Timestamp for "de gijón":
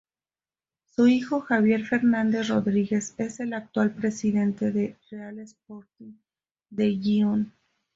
6.71-7.53